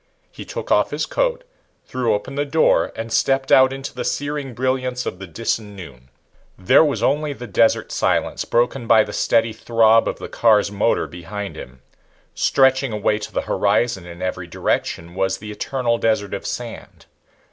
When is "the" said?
2.33-2.43, 3.93-4.03, 5.19-5.27, 7.33-7.45, 9.03-9.13, 10.17-10.27, 13.31-13.41, 15.37-15.51